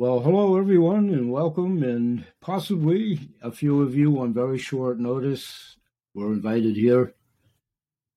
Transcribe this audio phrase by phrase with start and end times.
[0.00, 1.82] Well, hello everyone, and welcome.
[1.82, 5.76] And possibly a few of you on very short notice
[6.14, 7.14] were invited here.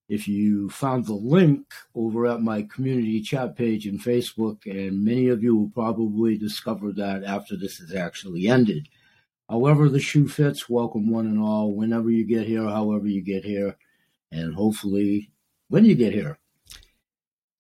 [0.07, 1.65] If you found the link
[1.95, 6.91] over at my community chat page in Facebook, and many of you will probably discover
[6.91, 8.87] that after this has actually ended.
[9.49, 13.43] However, the shoe fits, welcome one and all, whenever you get here, however you get
[13.43, 13.75] here,
[14.31, 15.31] and hopefully
[15.69, 16.37] when you get here.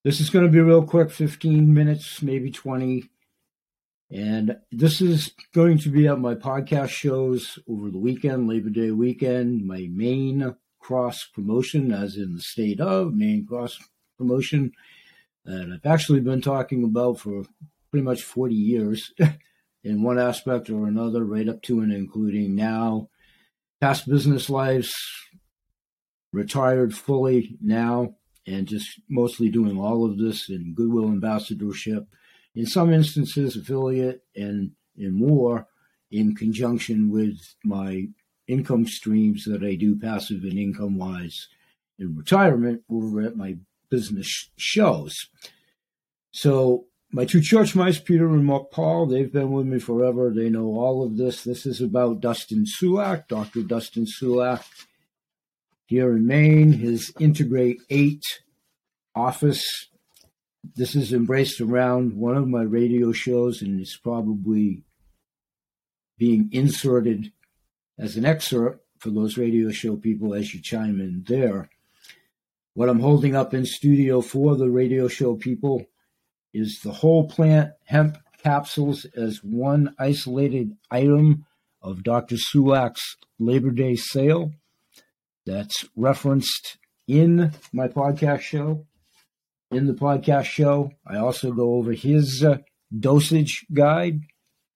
[0.03, 3.09] This is going to be real quick 15 minutes, maybe 20
[4.11, 8.91] and this is going to be at my podcast shows over the weekend, Labor Day
[8.91, 13.79] weekend, my Maine cross promotion, as in the state of Maine cross
[14.17, 14.73] promotion
[15.45, 17.43] that I've actually been talking about for
[17.89, 19.13] pretty much 40 years
[19.83, 23.09] in one aspect or another, right up to and including now,
[23.79, 24.93] past business lives,
[26.33, 32.07] retired fully now, and just mostly doing all of this in goodwill ambassadorship
[32.55, 35.67] in some instances affiliate and in more
[36.11, 38.07] in conjunction with my
[38.47, 41.47] income streams that I do passive and income wise
[41.97, 43.57] in retirement over at my
[43.89, 45.15] business shows.
[46.31, 50.31] So my two church mice, Peter and Mark Paul, they've been with me forever.
[50.33, 51.43] They know all of this.
[51.43, 53.63] This is about Dustin Sulak, Dr.
[53.63, 54.63] Dustin Sulak,
[55.85, 58.23] here in Maine, his Integrate 8
[59.13, 59.89] office
[60.63, 64.83] this is embraced around one of my radio shows and is probably
[66.17, 67.31] being inserted
[67.97, 71.69] as an excerpt for those radio show people as you chime in there.
[72.73, 75.85] What I'm holding up in studio for the radio show people
[76.53, 81.45] is the whole plant hemp capsules as one isolated item
[81.81, 82.35] of Dr.
[82.35, 84.51] Sulak's Labor Day sale
[85.45, 88.85] that's referenced in my podcast show
[89.71, 90.91] in the podcast show.
[91.07, 92.57] I also go over his uh,
[92.97, 94.21] dosage guide,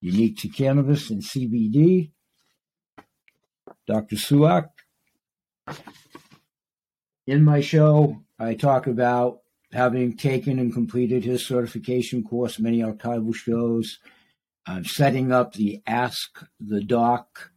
[0.02, 2.12] unique to cannabis and CBD.
[3.88, 4.16] Dr.
[4.16, 4.70] Sulak.
[7.28, 9.40] In my show, I talk about
[9.74, 14.00] having taken and completed his certification course, many archival shows.
[14.66, 17.52] I'm setting up the Ask the Doc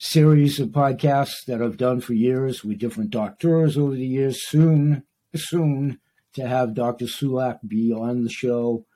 [0.00, 4.48] series of podcasts that I've done for years with different doctors over the years.
[4.48, 5.04] Soon,
[5.34, 6.00] soon
[6.34, 7.06] to have Dr.
[7.06, 8.86] Sulak be on the show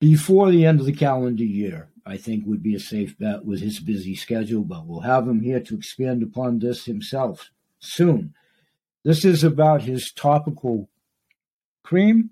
[0.00, 1.88] before the end of the calendar year.
[2.04, 5.40] I think would be a safe bet with his busy schedule, but we'll have him
[5.40, 8.34] here to expand upon this himself soon.
[9.04, 10.88] This is about his topical
[11.84, 12.30] cream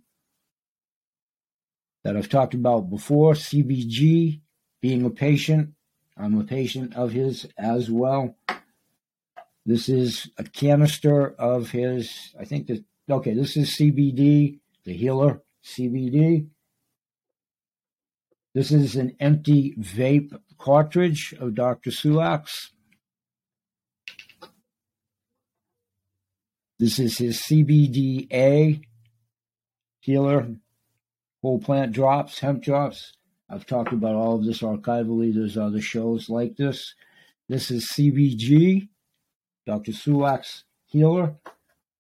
[2.03, 4.41] that I've talked about before, CBG,
[4.81, 5.71] being a patient.
[6.17, 8.37] I'm a patient of his as well.
[9.67, 15.43] This is a canister of his, I think that, okay, this is CBD, the healer
[15.65, 16.49] CBD.
[18.55, 21.91] This is an empty vape cartridge of Dr.
[21.91, 22.73] Sulak's.
[26.79, 28.83] This is his CBDA
[30.01, 30.49] healer,
[31.43, 33.13] whole plant drops, hemp drops.
[33.51, 35.35] I've talked about all of this archivally.
[35.35, 36.95] There's other shows like this.
[37.49, 38.89] This is CBG,
[39.71, 39.93] Dr.
[39.93, 41.37] Sulak's Healer.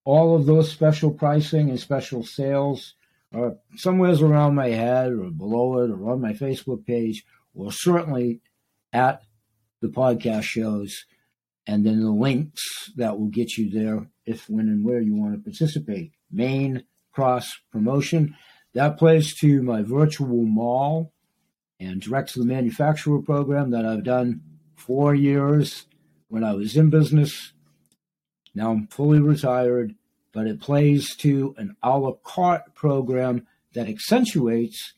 [0.05, 2.95] All of those special pricing and special sales
[3.33, 8.41] are somewhere around my head or below it or on my Facebook page or certainly
[8.93, 9.23] at
[9.81, 11.05] the podcast shows
[11.65, 15.35] and then the links that will get you there if, when, and where you want
[15.35, 16.11] to participate.
[16.29, 16.83] Maine
[17.13, 18.35] cross promotion.
[18.75, 21.13] That plays to my virtual mall
[21.79, 24.41] and direct to the manufacturer program that I've done
[24.75, 25.87] four years
[26.27, 27.53] when I was in business
[28.55, 29.95] now I'm fully retired,
[30.33, 34.95] but it plays to an a la carte program that accentuates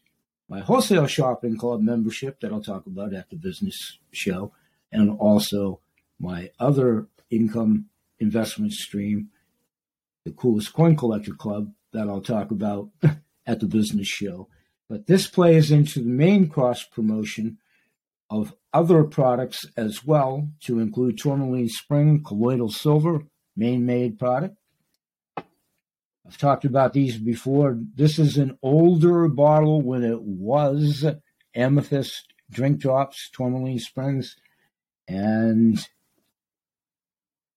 [0.48, 4.52] my wholesale shopping club membership that I'll talk about at the business show,
[4.90, 5.80] and also
[6.18, 7.86] my other income
[8.18, 9.30] investment stream,
[10.24, 12.90] the coolest coin collector club that I'll talk about
[13.46, 14.48] at the business show.
[14.88, 17.58] But this plays into the Maine cross promotion
[18.28, 23.22] of other products as well, to include tourmaline spring, colloidal silver,
[23.56, 24.56] Maine made product.
[25.36, 27.78] I've talked about these before.
[27.94, 31.04] This is an older bottle when it was
[31.54, 34.36] Amethyst Drink Drops, Tourmaline Springs.
[35.08, 35.84] And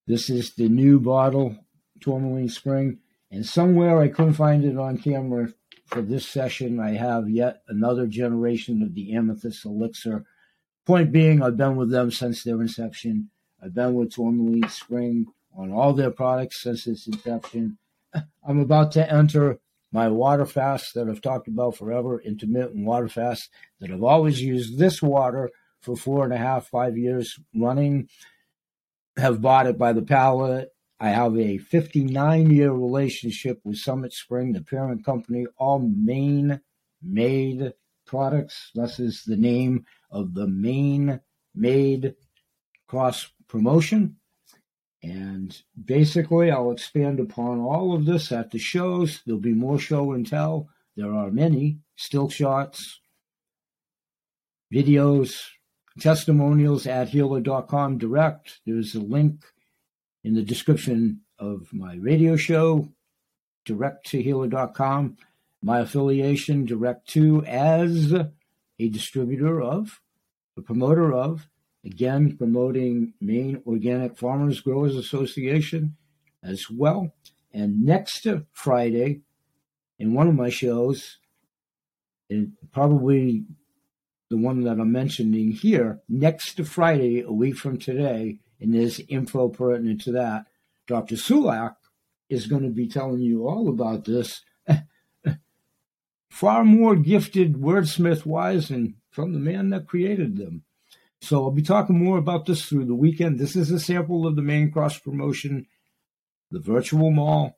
[0.07, 1.57] this is the new bottle,
[2.01, 2.99] Tourmaline Spring.
[3.31, 5.53] And somewhere I couldn't find it on camera
[5.85, 6.79] for this session.
[6.79, 10.25] I have yet another generation of the Amethyst Elixir.
[10.85, 13.29] Point being, I've been with them since their inception.
[13.63, 15.27] I've been with Tourmaline Spring
[15.57, 17.77] on all their products since its inception.
[18.47, 19.59] I'm about to enter
[19.91, 23.49] my water fast that I've talked about forever, intermittent water fast
[23.79, 25.49] that I've always used this water
[25.81, 28.09] for four and a half, five years running.
[29.17, 30.69] Have bought it by the pallet.
[30.99, 36.59] I have a 59 year relationship with Summit Spring, the parent company, all Maine
[37.01, 37.73] made
[38.05, 38.71] products.
[38.75, 41.21] This is the name of the Maine
[41.53, 42.15] made
[42.87, 44.17] cross promotion.
[45.05, 49.21] And basically, I'll expand upon all of this at the shows.
[49.25, 50.67] There'll be more show and tell.
[50.95, 52.99] There are many still shots,
[54.73, 55.43] videos,
[55.99, 58.61] testimonials at healer.com direct.
[58.65, 59.45] There's a link
[60.23, 62.89] in the description of my radio show,
[63.63, 65.17] direct to healer.com.
[65.61, 70.01] My affiliation, direct to as a distributor of,
[70.57, 71.47] a promoter of
[71.85, 75.95] Again, promoting Maine Organic Farmers Growers Association
[76.43, 77.13] as well.
[77.53, 79.21] And next Friday,
[79.99, 81.19] in one of my shows,
[82.29, 83.45] and probably
[84.29, 89.49] the one that I'm mentioning here, next Friday, a week from today, and there's info
[89.49, 90.47] pertinent to that,
[90.87, 91.15] Dr.
[91.15, 91.75] Sulak
[92.29, 94.41] is going to be telling you all about this.
[96.29, 100.64] Far more gifted wordsmith wise and from the man that created them.
[101.25, 103.39] So I'll be talking more about this through the weekend.
[103.39, 105.65] This is a sample of the Maine cross promotion,
[106.51, 107.57] the virtual mall,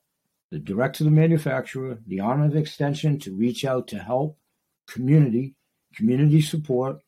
[0.52, 4.38] the direct to the manufacturer, the arm of extension to reach out to help,
[4.88, 5.56] community,
[5.94, 7.02] community support,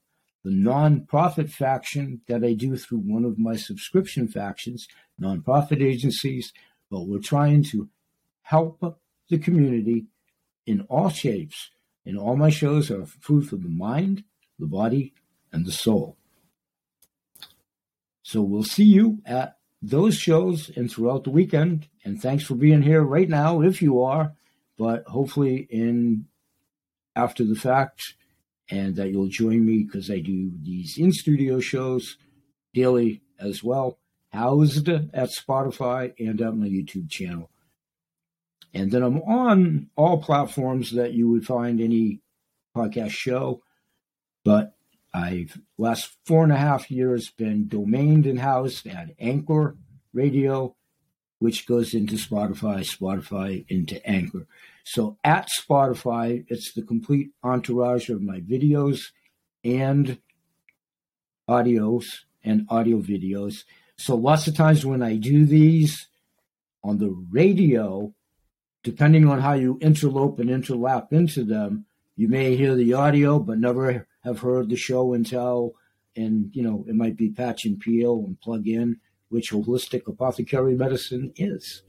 [0.43, 4.89] the nonprofit faction that I do through one of my subscription factions,
[5.21, 6.51] nonprofit agencies,
[6.91, 7.87] but we're trying to
[8.41, 8.83] help
[9.29, 10.07] the community
[10.67, 11.69] in all shapes.
[12.05, 14.25] And all my shows are food for the mind,
[14.57, 15.13] the body,
[15.53, 16.18] and the soul.
[18.29, 21.87] So we'll see you at those shows and throughout the weekend.
[22.05, 24.33] And thanks for being here right now, if you are,
[24.77, 26.27] but hopefully in
[27.15, 28.13] after the fact,
[28.69, 32.17] and that you'll join me because I do these in studio shows
[32.71, 33.97] daily as well,
[34.31, 37.49] housed at Spotify and at my YouTube channel.
[38.75, 42.21] And then I'm on all platforms that you would find any
[42.77, 43.63] podcast show,
[44.45, 44.75] but
[45.19, 49.75] I've last four and a half years been domained and housed at Anchor
[50.13, 50.75] Radio,
[51.39, 54.47] which goes into Spotify, Spotify into Anchor.
[54.83, 59.11] So at Spotify, it's the complete entourage of my videos
[59.63, 60.19] and
[61.49, 62.05] audios
[62.43, 63.63] and audio videos.
[63.97, 66.07] So lots of times when I do these
[66.83, 68.13] on the radio,
[68.83, 71.85] depending on how you interlope and interlap into them,
[72.15, 75.73] you may hear the audio but never have heard the show and tell,
[76.15, 78.99] and you know it might be patch and peel and plug in,
[79.29, 81.83] which holistic apothecary medicine is.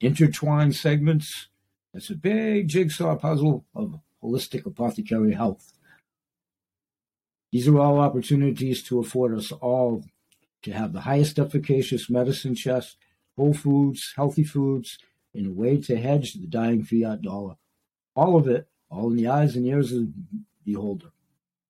[0.00, 1.48] Intertwined segments.
[1.92, 5.72] That's a big jigsaw puzzle of holistic apothecary health.
[7.52, 10.04] These are all opportunities to afford us all
[10.62, 12.96] to have the highest efficacious medicine chest,
[13.36, 14.98] whole foods, healthy foods,
[15.32, 17.54] in a way to hedge the dying fiat dollar.
[18.16, 20.12] All of it, all in the eyes and ears of the
[20.64, 21.12] beholder.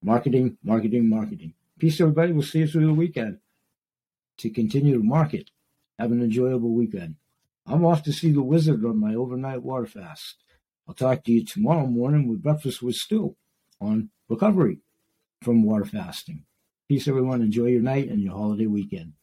[0.04, 1.54] Marketing, marketing, marketing.
[1.78, 2.32] Peace, everybody.
[2.32, 3.38] We'll see you through the weekend
[4.36, 5.48] to continue to market.
[5.98, 7.14] Have an enjoyable weekend.
[7.66, 10.36] I'm off to see the wizard on my overnight water fast.
[10.86, 13.34] I'll talk to you tomorrow morning with Breakfast with Stu
[13.80, 14.81] on recovery
[15.40, 16.44] from water fasting.
[16.86, 17.40] Peace, everyone.
[17.40, 19.14] Enjoy your night and your holiday weekend.